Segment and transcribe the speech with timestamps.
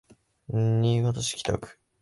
[0.49, 1.79] 新潟市北区